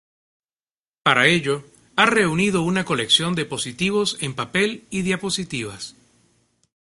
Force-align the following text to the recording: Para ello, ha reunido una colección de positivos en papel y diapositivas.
Para 1.03 1.27
ello, 1.27 1.63
ha 1.95 2.07
reunido 2.07 2.63
una 2.63 2.85
colección 2.85 3.35
de 3.35 3.45
positivos 3.45 4.17
en 4.21 4.33
papel 4.33 4.87
y 4.89 5.03
diapositivas. 5.03 5.95